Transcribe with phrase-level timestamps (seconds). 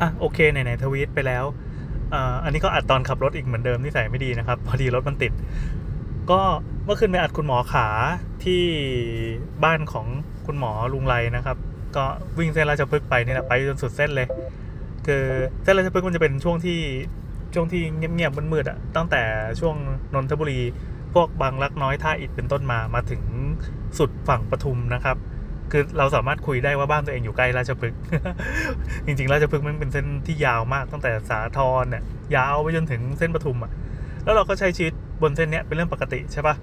[0.00, 1.44] อะโอเคไหนๆทวีตไปแล้ว
[2.44, 5.32] อันนี้ก็อัดตอนขับรถอีกเหมือนเดิมที่ใส่ไม่ดีนะครับ พอดีรถมันติด
[6.30, 6.40] ก็
[6.84, 7.86] เมื่อคืนไปอัดคุณหมอขา
[8.44, 8.62] ที่
[9.64, 10.06] บ้านของ
[10.46, 11.56] คุณหมอลุงไรนะครับ
[11.96, 12.04] ก็
[12.38, 14.26] วิ่งเส้นราชพฤกษ์ไปนี่แหละไปจนสุดเส้นเลย
[15.06, 15.22] คือ
[15.62, 16.78] เส้นราชพฤกษ์มันจะเป็นช่วงที่
[17.54, 19.22] ช่วงที่เงียบๆมืดๆอะตั้งแต่
[19.60, 19.74] ช่วง
[20.14, 20.60] นนทบุรี
[21.14, 23.22] พวกบางรักน้อยท่าอิฐเป็นต้นมามาถึง
[23.98, 25.16] สุดฝั่งปทุมนะครับ
[25.72, 28.00] คือเราสามารถคุยได้ว่าบ้านตัวเองอยู่ใกล้ราชพฤกษ์
[29.06, 32.02] จริงๆราชพฤกษ์มันเป็นเส้นที่ยาวมากตั้งแต่สาทรเนี่ย
[32.36, 33.72] ยาวไปจนถึงเส้นปทุมอะ
[34.24, 36.56] แล้วเราก็ใช้ชีวิตบนเส้นเนี้ยเป็นเรื่องปกติใช่ปะ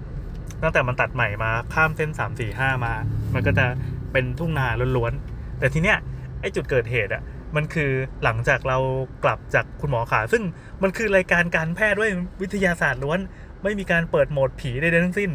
[0.62, 2.92] ตั้งแต่มันตัดใหม่มาข้ามเส้น 3 4 5 มา
[3.34, 3.66] มันก็จะ
[4.12, 4.66] เป็นทุ่งนา
[4.96, 5.98] ล้วนๆแต่ทีเนี้ย
[6.40, 7.22] ไอ้จุดเกิดเหตุอะ
[7.56, 7.90] มันคือ
[8.24, 8.78] หลังจากเรา
[9.24, 10.42] กลับจากคุณหมอขา ซึ่ง
[10.82, 12.10] มันคือรายการการแพทย์ด้วย
[12.42, 13.18] วิทยาศาสตร์ล้วน
[13.62, 15.30] ไม่มีการเปิดโหมดผีใดๆทั้งสิ้น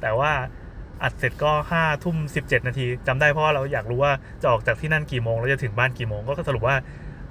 [0.00, 0.32] แต่ว่า
[1.02, 6.76] อัดเสร็จก็ห้าทุ่มสิบเจ็ดนาทีจำได้เพราะเราอยากรู้ว่าจะออกจากที่นั่นกี่โมงแล้วจะถึงบ้านกี่โมง ก็สรุปว่า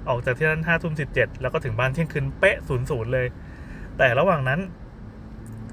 [0.08, 3.26] ออกจากที่นั่นห้าทุ่มสิบเจ็ดแล้วก็ถึงบ้านเที่ยงคืนเป๊ะศูนย์ศูนย์เลย
[3.98, 4.60] แต่ระหว่างนั้น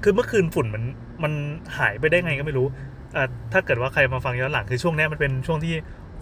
[0.02, 0.84] คือเมื่อคืนฝุ่นมัน
[1.22, 1.32] มัน
[1.78, 2.66] หายไปได้ไงก็ไม่รู้
[3.16, 5.74] อ่าถ้าเกิดว่าใครมาฟังย้อนหลังคือช่วงนี้มันเป็นช่วงที่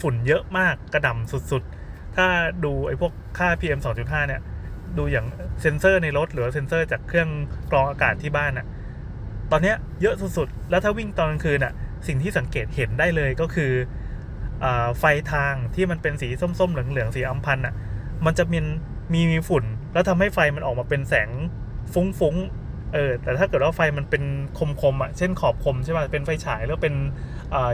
[0.03, 2.27] ฝุ่นเยอะมากกระหน่ำสุดๆ ถ้า
[2.65, 4.41] ดูไอ้พวกค่า PM 2.5 เนี่ย
[4.99, 5.27] ดูอย่าง
[5.61, 7.29] เซ็นเซอร์ในรถหรือเซ็นเซอร์จากเครื่อง
[7.71, 8.67] กรองอากาศที่บ้านอะ
[9.53, 11.73] ตอนนี้เยอะสุดๆ แล้วถ้าวิ่งตอนกลางคืนอะ
[12.07, 13.73] สิ่งที่สังเกตเห็นได้เลยก็คือ
[14.65, 14.67] อ
[14.99, 17.75] ไฟทางที่มันเป็นสีส้มๆ เหลืองๆ สีอัมพันธ์อะ
[18.27, 18.59] มันจะมี
[19.13, 21.29] มีมีฝุ่น แล้วทำให้ไฟมันออกมาเป็นแสง
[21.95, 24.23] ฟุ้งๆ เออ แต่ถ้าเกิดว่าไฟมันเป็น
[24.81, 26.95] คมๆ อะ เช่นขอบคมใช่ป่ะ เป็นไฟฉายแล้วเป็น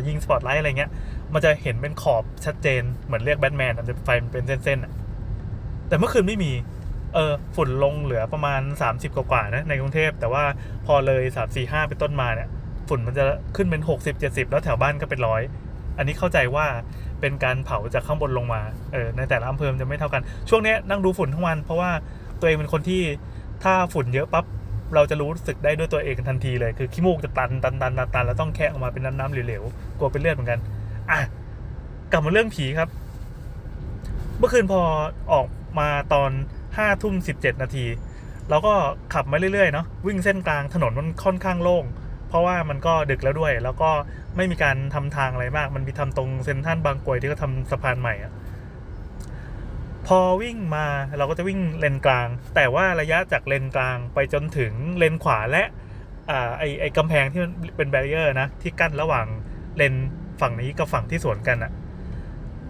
[0.06, 0.90] ยิงสปอตไลท์อะไรเงี้ย
[1.34, 4.92] มันจะเห็นเป็นขอบชัดเจน เหมือนเรียกแบทแมนอะไฟมันเป็นเส้นๆอะ
[5.88, 6.52] แต่เมื่อคืนไม่มี
[7.14, 10.44] เออฝุ่นลงเหลือประมาณ 30 กว่าๆนะในกรุงเทพ แต่ว่า
[10.86, 12.48] พอเลย3 4 5เป็นต้นมาเนี่ย
[12.88, 13.24] ฝุ่นมันจะ
[13.56, 15.42] ขึ้นเป็น 60 70 แล้วแถวบ้านก็เป็นร้อย
[15.98, 16.66] อันนี้เข้าใจว่า
[17.20, 21.90] เป็นการเผาจากข้างบนลงมาเออในแต่ละอำเภอจะไม่เท่ากัน ช่วงนี้นั่งดูฝุ่นทั้งวัน เพราะว่า
[22.40, 23.02] ตัวเองเป็นคนที่
[23.64, 24.44] ถ้าฝุ่นเยอะปั๊บ
[24.94, 30.60] เราจะรู้สึกได้ด้วยตัวเองทันทีเลย คือขี้มูกจะตันตันตันตันตันแล้วต้องแคะออกมาเป็นน้ำน้ำเหลวๆกลัวเป็นเลือดเหมือนกัน
[31.10, 31.20] อะ
[32.12, 32.88] กลับมาเรื่องผีครับ
[34.38, 34.80] เมื่อคืนพอ
[35.32, 35.46] ออก
[35.78, 36.30] มาตอน
[36.78, 37.86] ห้าทุ่มสิบเจ็ดนาที
[38.50, 38.74] เราก็
[39.14, 41.84] ขับมาเรื่อยๆเนาะวิ่งเส้นกลางถนนมันค่อนข้างโล่ง
[42.28, 43.90] เพราะว่ามันก็ดึกแล้วด้วย แล้วก็
[44.36, 48.32] ไม่มีการทำทางอะไรมาก มันมีทำตรงเซนทรันบางกวยที่เขาทำสะพานใหม่อะ
[50.06, 50.86] พอวิ่งมา
[51.18, 55.64] เราก็จะวิ่งเลนกลาง แต่ว่าระยะจากเลนกลางไปจนถึงเลนขวาและ
[56.30, 59.26] อ่าไอไอกำแพงที่มันเป็นแบรเออร์นะที่กั้นระหว่าง
[59.76, 59.94] เลน
[60.40, 61.72] ฝั่งนี้กับฝั่งที่สวนกันอะ่ะ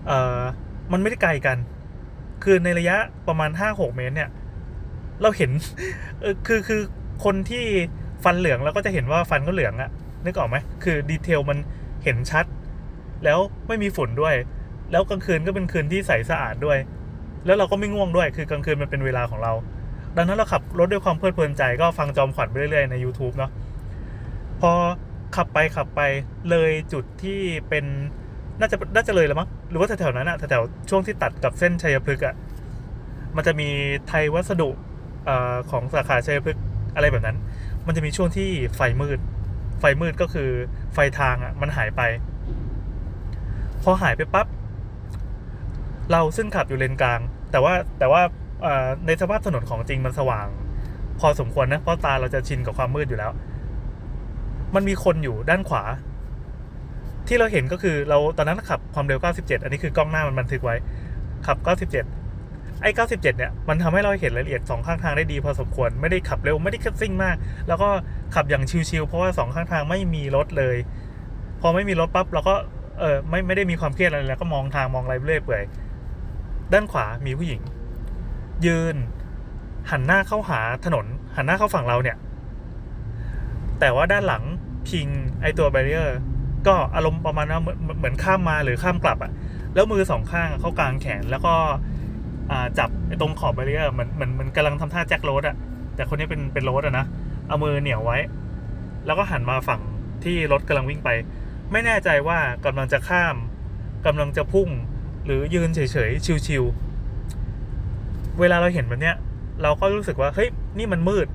[0.06, 0.40] เอ่อ
[0.92, 1.56] มันไม่ได้ไกลกัน
[2.50, 2.96] คือในระยะ
[3.28, 4.30] ประมาณห้าหกเมตรเนี่ย
[5.22, 5.50] เราเห็น
[6.20, 6.80] เออคือคือ
[7.24, 7.64] คนที่
[8.24, 9.90] ฟันเหลืองเราก็จะเห็นว่าฟันก็เหลืองอะ
[10.24, 11.58] นึกออกไหมคือดีเทลมัน
[12.04, 12.44] เห็นชัด
[13.24, 14.34] แล้วไม่มีฝุ่นด้วย
[14.90, 16.78] แล้วกลางคืนก็เป็นคืนที่ใสสะอาดด้วย
[17.46, 19.52] แล้วเราก็ไม่ง่วงด้วย คือกลางคืนมันเป็นเวลาของเรา
[20.16, 23.50] ดังนั้นเราขับรถด้วยความเพลิดเพลินใจก็ฟังจอมขวัญไปเรื่อยๆใน YouTube เนาะ
[24.60, 24.72] พอ
[25.36, 26.00] ขับไปขับไป
[26.50, 27.86] เลยจุดที่เป็น
[28.60, 32.34] น่าจะน่าจะเลยแล้วมั้งหรือว่าแถวๆนั้นอะแถวๆช่วงที่ตัดกับเส้นชัยพฤกษ์อะ
[33.36, 33.68] มันจะมี
[34.08, 34.70] ไทยวัสดุ
[35.28, 35.30] อ
[35.70, 36.62] ของสาขาชัยพฤกษ์
[36.94, 37.36] อะไรแบบนั้น
[37.86, 39.18] มันจะมีช่วงที่ไฟมืด
[39.80, 40.48] ไฟมืดก็คือ
[40.94, 42.02] ไฟทางอะมันหายไป
[43.82, 44.46] พอหายไปปั๊บ
[46.12, 47.20] เราซึ่งขับอยู่เลนกลาง
[47.50, 48.22] แต่ว่าแต่ว่า
[49.06, 50.46] ในสภาพถนนของจริงมันสว่าง
[51.20, 53.30] พอสมควรนะเพราะตาเราจะชินกับความมืดอยู่แล้ว
[54.74, 55.82] มันมีคนอยู่ด้านขวา
[57.28, 60.76] ที่เราเห็นก็คือเราตอนนั้นขับความเร็ว 97 อันนี้คือกล้องหน้ามันบันทึกไว้
[61.46, 67.36] ขับ 97 ไอ้ 97 เนี่ย มันทำให้เราเห็นรายละเอียดสองข้างทางได้ดีพอสมควร ไม่ได้ขับเร็ว ไม่ได้ขับซิ่งมาก
[67.68, 67.88] แล้วก็
[68.34, 70.76] ขับอย่างชิวๆเพราะว่าสองข้างทางไม่มีรถเลย
[71.60, 72.54] พอไม่มีรถปั๊บเราก็
[72.98, 75.62] เออไม่ ไม่ได้มีความเครียดอะไรแล้ว ก็มองทาง มองอะไรเรื่อยเปื่อย
[76.72, 77.60] ด้านขวา มีผู้หญิง
[78.66, 78.96] ยืน
[79.90, 81.06] หันหน้าเข้าหาถนน
[81.36, 82.16] หันหน้าเข้าฝั่งเราเนี่ย
[83.80, 84.42] แต่ว่าด้านหลัง
[84.88, 85.06] พิง
[85.42, 86.18] ไอตัวแบเรียร์
[86.66, 87.60] ก็อารมณ์ประมาณว่า
[87.98, 89.32] เหมือนข้ามมาหรือข้ามกลับอะ่ะ
[89.74, 91.54] แล้วมือสองข้างเขากลางแขนแล้วก็
[92.78, 92.90] จับ
[93.20, 95.56] ตรงขอบแบเรียร์เหมือนเหมือนเหมือนกำลังทำท่าแจ็คโรดอะ่ะ
[95.96, 97.04] แต่คนนี้เป็นเป็นโรดอะนะ
[97.48, 98.18] เอามือเหนียวไว้
[99.06, 99.80] แล้วก็หันมาฝั่ง
[100.24, 101.08] ที่รถกำลังวิ่งไป
[101.72, 103.36] ไม่แน่ใจว่ากำลังจะข้าม
[104.06, 104.68] กำลังจะพุ่ง
[105.26, 109.16] หรือยืนเฉยๆชิวๆเวลาเราเห็นแบบเนี้ย
[109.62, 111.26] เราก็รู้สึกว่าเฮ้ยนี่มันมืด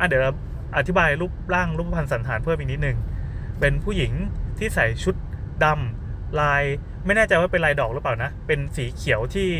[0.00, 0.32] อะเดี๋ยวเรา
[0.76, 2.96] อธิบายรูปร่างรูปพันธสันฐานเพิ่มอีกนิดนึง
[3.60, 4.12] เป็นผู้หญิง
[4.58, 5.14] ที่ใส่ชุด
[5.64, 6.62] ดำลาย
[7.06, 9.50] ไม่แน่ใจว่าเป็นลายดอกหรือเปล่านะ เป็นสีเขียวที่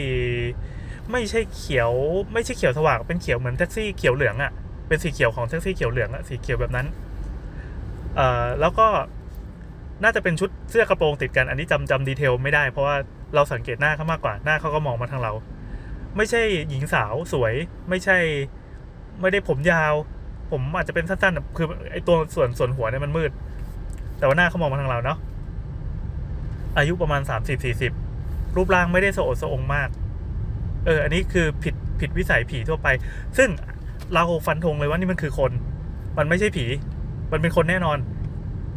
[1.12, 1.92] ไม่ใช่เขียว
[2.32, 4.52] ไม่ใช่เขียวสว่างเป็นเขียวเหมือนแท็กซี่เขียวเหลืองอะ่ะ
[4.88, 6.86] เป็นสีเขียวของแท็กซี่เขียวเหลืองอะ่ะสีเขียวแบบนั้น
[8.16, 8.86] เอ่อแล้วก็
[10.02, 12.96] น่าจะเป็นชุดเสื้อกระโปรงติดกันอันนี้จำจำ detail ไม่ได้เพราะว่า
[13.34, 15.32] เราสังเกตหน้าเขามากกว่าหน้าเขาก็มองมาทางเรา
[16.16, 17.54] ไม่ใช่หญิงสาวสวย
[17.88, 18.18] ไม่ใช่
[19.20, 19.94] ไม่ได้ผมยาว
[20.50, 23.30] ผมอาจจะเป็นสั้นๆอะคือไอตัวส่วนส่วนหัวเนี่ยมันมืด
[24.18, 25.18] แต่ว่าหน้าเขามองมาทางเราเนาะ
[26.78, 27.92] อายุประมาณสามสิบสี่สิบ
[28.56, 29.88] รูปร่างไม่ได้โสดโสองมาก
[30.86, 32.88] เออ อันนี้คือผิดผิดวิสัยผีทั่วไป
[33.38, 33.48] ซึ่ง
[34.14, 35.52] เราฟันธงเลยว่านี่มันคือคน
[36.18, 36.66] มันไม่ใช่ผี
[37.32, 37.98] มันเป็นคนแน่นอน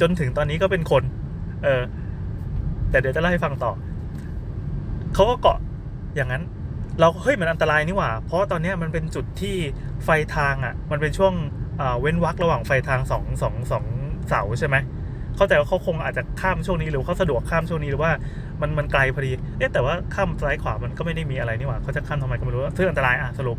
[0.01, 1.03] จนถึงตอนนี้ก็เป็นคน
[1.63, 1.81] เออ
[2.89, 3.71] แต่เดี๋ยวจะเล่าให้ฟังต่อ
[5.13, 5.57] เขาก็เกาะ
[6.15, 6.43] อย่างนั้น
[6.99, 9.55] เราเฮ้ยมันอันตรายนี่หว่า เพราะตอนนี้มันเป็นจุดที่
[10.05, 11.33] ไฟทางอะ มันเป็นช่วง
[11.99, 13.85] เว้นวรรระหว่างไฟทางสองสองสอง
[14.29, 18.11] เสาใช่ไหมเเข้าใจว่าเขาคงอาจจะข้ามช่วงนี้หรือเขาสะดวกข้ามช่วงนี้หรือว่า
[18.61, 23.57] มันมันไกลพอดี เอ๊ะแต่ว่าข้ามซ้ายขวามันก็ไม่ได้มีอะไรนี่หว่าเขาจะข้ามทำไมก็ไม่รู้ซึ่งอันตรายอะสรุป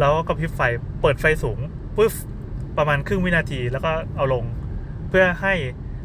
[0.00, 0.60] แล้วก็พริบไฟ
[1.02, 1.58] เปิดไฟสูง
[1.96, 2.12] ปุ๊บ
[2.78, 4.44] ประมาณครึ่งวินาทีแล้วก็เอาลง
[5.08, 5.54] เพื่อให้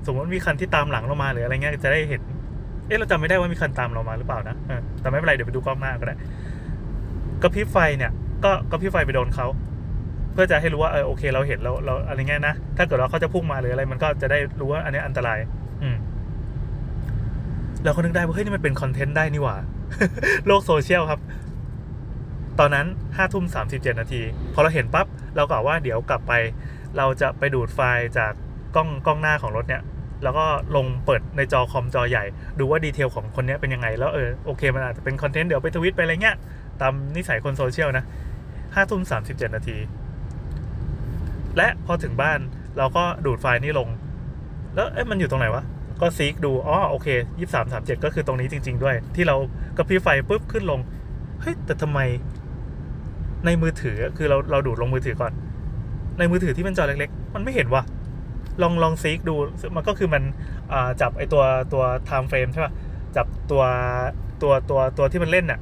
[0.05, 2.21] สมมติมีคันที่ตามหลังเรามาหรืออะไรเงี้ยจะได้เห็น
[2.87, 4.55] เอ๊ะเราจำไม่ได้ว่ามีคันตามเรามาหรือเปล่านะ
[5.01, 6.15] แต่ไม่เป็นไรเดี๋ยวไปดูกล้องหน้าก็ได้
[7.41, 8.11] กระพริบไฟเนี่ย
[8.43, 9.47] ก็กระพริบไฟไปโดนเขา
[10.39, 15.37] เพื่อจะให้รู้ว่าเออโอเคเราเห็นเราเราอะไรเงี้ยนะถ้าเกิดว่าเขาจะพุ่งมาหรืออะไร มันก็จะได้รู้ว่าอันนี้อันตราย
[15.83, 15.95] อืม
[17.83, 19.55] เราก็นึกได้ว่าเฮ้ยนี่มันเป็น content ได้นี่หว่า
[20.47, 21.19] โลกโซเชียลครับ
[22.59, 22.85] ตอนนั้น
[23.17, 24.21] ห้าทุ่มสามสิบเจ็ดนาที
[24.53, 26.33] พอเราเห็นปั๊บเรากะว่าเดี๋ยวกลับไป
[26.97, 28.33] เราจะไปดูดไฟล์จาก
[28.75, 29.81] กล้องกล้องหน้าของรถเนี่ย
[30.23, 30.45] แล้วก็
[30.75, 32.25] ลงเปิดในจอคอมจอใหญ่
[32.59, 36.37] ดูว่า detail ของคนนี้เป็นยังไง แล้วเออโอเคมันอาจจะเป็น content เดี๋ยวไปทวิตไปอะไรเงี้ย
[36.81, 38.05] ตามนิสัยคนโซเชียลนะ
[38.75, 39.77] ห้าทุ่มสามสิบเจ็ดนาที
[41.57, 42.39] และพอถึงบ้าน
[42.77, 43.87] เราก็ดูดไฟล์นี้ลง
[44.75, 45.63] แล้วเอ๊ะมันอยู่ตรงไหนวะ
[46.01, 47.07] ก็ซีกดู อ๋อ โอเค
[47.39, 49.35] ยี่สามสามเจ็ดก็คือตรงนี้จริง ๆ ด้วย ที่เรา
[49.77, 50.79] กระพริบไฟปุ๊บขึ้นลง
[51.41, 51.99] เฮ้ย แต่ทำไม
[53.45, 55.31] ในมือถือคือเราเราดูดลงมือถือก่อน
[56.17, 57.83] ในมือถือที่เป็นจอเล็ก ๆ มันไม่เห็นว่ะ
[58.61, 59.35] ลองลองซีกดู
[59.75, 60.23] มันก็คือมัน
[61.01, 61.43] จับไอตัว
[61.73, 62.73] ตัว time frame ใช่ป่ะ
[63.15, 63.63] จับตัว
[64.41, 65.59] ตัวตัวตัวที่มันเล่นน่ะ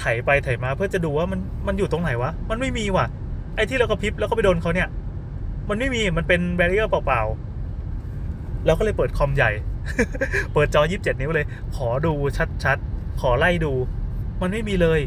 [0.00, 3.06] ไถไปไถมาเพื่อจะดูว่ามันมันอยู่ตรงไหนวะ มันไม่มีว่ะ
[3.56, 4.88] ไอที่เรากระพริบแล้วก็ไปโดนเขาเนี่ย
[5.68, 9.50] มันไม่มีมันเป็นแบร r เ e อร์เปล่าๆแล้วก็เลยเปิดคอมใหญ่
[10.52, 11.46] เปิดจอ 27 นิ้วเลย
[11.76, 12.12] ขอดู
[12.64, 13.72] ชัดๆ ขอไล่ดู
[14.40, 15.00] มันไม่มีเลย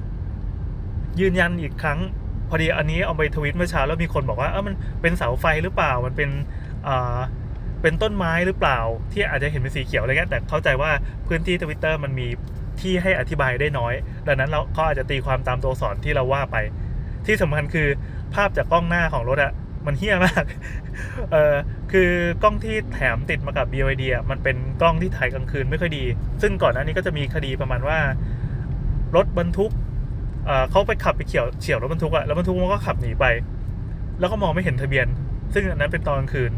[1.20, 2.00] ยืนยันอีกครั้ง
[2.50, 6.30] พอดีอันนี้เอาไปทวิตเมื่อเช้าแล้วมีคนบอกว่าเออมันเป็นเสาไฟหรือเปล่า มันเป็น
[6.88, 7.18] อ่า
[7.82, 8.80] เป็นต้นไม้หรือเปล่า
[9.12, 10.92] ที่อาจจะเห็นเป็นสีเขียวอะไรเงี้ยแต่เข้าใจว่า
[11.28, 12.28] พื้นที่ทวิตเตอร์มันมี
[12.82, 13.94] ที่ให้อธิบายได้น้อย
[14.28, 16.58] ดังนั้นเราก็อาจจะตีความตามตัวสอนที่เราว่าไป
[17.26, 17.88] ที่สำคัญคือ
[18.36, 19.52] ภาพจากกล้องหน้าของรถอะ
[19.88, 20.46] มันเฮี้ยมาก
[21.32, 21.56] เออ
[21.92, 22.10] คือ
[22.44, 26.04] กล้องที่แถมติดมากับ BYD อะมันเป็นกล้องที่ถ่ายกลางคืนไม่ค่อยดี
[26.42, 28.00] ซึ่งก่อนหน้านี้ก็จะมีคดีประมาณว่า
[29.16, 29.72] รถบรรทุก
[30.46, 33.26] เอ่อเขาไปขับไปเฉียวเฉียวรถบรรทุกอะแล้วบรรทุกมันก็ขับหนีไป
[34.20, 35.08] แล้วก็มองไม่เห็นทะเบียน
[35.54, 36.52] ซึ่งอันนั้นเป็นตอนกลางคืน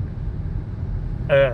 [1.29, 1.49] เออ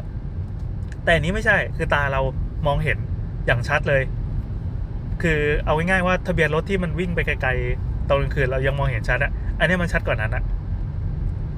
[1.04, 2.22] แต่อันนี้ไม่ใช่ คือตาเรา
[2.68, 2.98] มองเห็น
[3.46, 4.02] อย่างชัดเลย
[5.22, 10.44] คือเอาง่ายๆว่าทะเบียนรถที่มันวิ่งไปไกลๆตอนกลางคืนเรายังมองเห็นชัดอะอันนี้มันชัดกว่านั้นอะ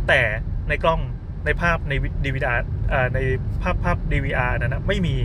[0.08, 0.22] แต่
[0.70, 1.00] ในกล้อง
[1.46, 1.94] ในภาพใน
[2.26, 2.64] ดีวีอาร์
[3.16, 3.20] ใน
[3.62, 5.16] ภาพภาพ DVR นั้นนะไม่มี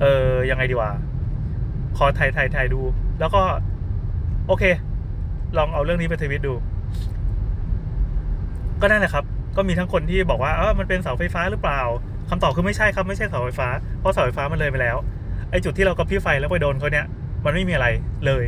[0.00, 0.90] เออยังไงดีวะ
[1.96, 2.80] ขอถ่ายถ่ายถ่ายดู
[3.20, 3.42] แล้วก็
[4.46, 4.64] โอเค
[5.56, 6.54] ลองเอาเรื่องนี้ไปทวิตดู
[8.80, 9.24] ก็นั่นแหละครับ
[9.56, 11.80] ก็มีทั้งคนที่บอกว่าเออมันเป็นเสาไฟฟ้าหรือเปล่า
[12.30, 13.68] คำตอบคือไม่ใช่ครับไม่ใช่เสาไฟฟ้า
[14.00, 14.96] เพราะเสาไฟฟ้ามันเลยไปแล้ว
[15.50, 17.06] ไอ้จุดที่เรากระพริบไฟแล้วไปโดนเขาเนี่ย
[17.44, 17.86] มันไม่มีอะไร
[18.26, 18.44] เลย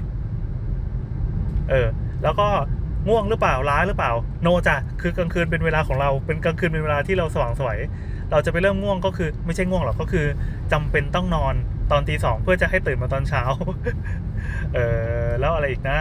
[1.70, 1.86] เออ
[2.22, 2.48] แล้วก็
[3.08, 4.12] ง่วงหรือเปล่าล้าหรือเปล่า
[4.42, 7.78] โนจ้ะคือกลางคืนเป็นเวลาของเราเป็นกลางคืนเป็นเวลาที่เราสว่างสวย
[8.30, 10.26] เราจะไปเริ่มง่วงก็คือไม่ใช่ง่วงหรอกก็คือ
[10.72, 11.54] จำเป็นต้องนอน
[11.90, 13.42] ตอนตีสองเพื่อจะให้ตื่นมาตอนเช้า
[14.74, 14.78] เอ
[15.24, 15.98] อแล้วอะไรอีกนะ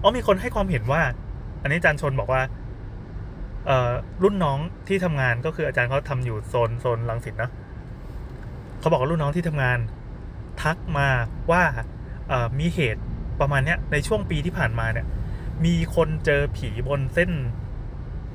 [0.00, 1.02] อ๋อมีคนให้ความเห็นว่า
[1.62, 2.42] อันนี้อาจารย์ชนบอกว่า
[3.66, 3.90] เอ่อ
[4.22, 7.50] รุ่นน้องที่ทำงานก็คืออาจารย์เขาทำอยู่โซนโซนลังสิตนาะ
[8.80, 9.78] เขาบอกว่ารุ่นน้องที่ทำงาน
[10.62, 11.08] ทักมา
[11.50, 11.62] ว่า
[12.28, 13.02] เออมีเหตุ
[13.40, 15.06] ประมาณเนี้ยในช่วงปีที่ผ่านมาเนี่ย
[15.64, 17.30] มีคนเจอผีบนเส้น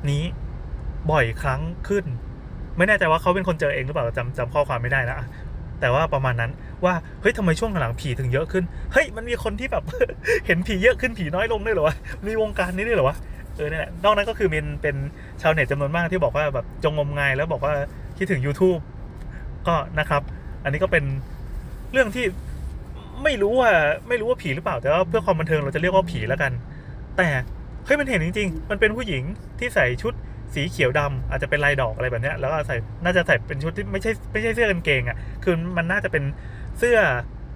[0.10, 0.24] นี้
[1.12, 2.06] บ่อยครั้งขึ้น
[2.78, 5.18] ไม่แน่ใจว่าเขาเป็นคนเจอเองหรือเปล่าจำจำข้อความไม่ได้นะ
[5.82, 6.52] แต่ว่าประมาณนั้น
[6.86, 8.64] ว่าเฮ้ยทำไมช่วงหลังผีถึงเยอะขึ้น
[8.94, 9.84] เฮ้ยมันมีคนที่แบบ
[10.46, 11.96] เห็นผีเยอะขึ้นผีน้อยลงด้วยเหรอวะ
[12.28, 13.18] มีวงการนี้ด้วยเหรอวะ
[13.56, 14.96] เออเนี่ยนอกนั้นก็คือเป็นเป็น
[15.42, 17.74] ชาวเน็ตจำนวนมากที่บอกว่าแบบจงงมงายแล้วบอกว่า
[18.18, 18.80] คิดถึง YouTube
[19.68, 20.22] ก็นะครับ
[20.64, 21.04] อันนี้ก็เป็น
[21.92, 22.26] เรื่องที่
[23.24, 23.72] ไม่รู้ว่า
[24.08, 26.52] ไม่รู้ว่าผีหรือเปล่า แต่ว่าเพื่อความบันเทิงเราจะเรียกว่าผีแล้วกัน
[27.18, 27.28] แต่
[27.86, 29.24] เฮ้ยมันเห็นจริง ๆ มันเป็นผู้หญิง
[29.60, 30.14] ที่ใส่ชุด
[30.54, 36.24] สีเขียวดำอาจจะเป็นลายดอกอะไรแบบนี้แล้วก็ใส่น่าจะใส่เป็นชุดที่ไม่ใช่ไม่ใช่เสื้อกางเกงอะคือมันน่าจะเป็น
[36.80, 36.98] เสื้อ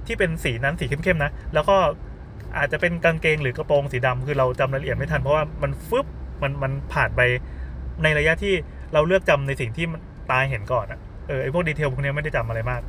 [0.08, 1.78] ที่เป็นสีนั้นสีเข้มๆนะ แล้วก็
[2.58, 6.06] อาจจะเป็นกางเกงหรือกระโปรงสีดำคือเราจำรายละเอียดไม่ทันเพราะว่ามันฟึบ
[6.42, 7.22] มันมันผ่านไป
[8.04, 8.54] ในระยะที่
[8.94, 9.86] เราเลือกจำในสิ่งที่
[10.30, 12.82] ตาเห็นก่อนอะเออไอพวกดีเทลพวกนี้ไม่ได้จำอะไรมาก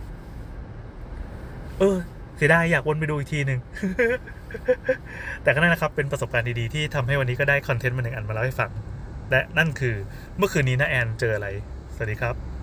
[1.78, 1.96] เออ
[2.37, 3.61] เสียดายอยากวนไปดูอีกทีหนึ่ง
[5.43, 8.71] แต่ก็นั่นนะครับเป็นประสบการณ์ดีๆ ที่ทำให้วันนี้ก็ได้คอนเทนต์มาหนึ่งอันมาเล่าให้ฟัง
[9.31, 9.95] และนั่นคือ
[10.38, 11.49] เมื่อคืนนี้นะแอนเจออะไร
[11.95, 12.55] สวัสดีครับ